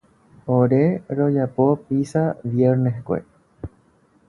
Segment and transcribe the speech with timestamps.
[0.53, 0.79] Ore
[1.19, 3.23] rojapo pizza vierneskue.